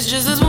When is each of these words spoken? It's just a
It's 0.00 0.08
just 0.10 0.28
a 0.30 0.39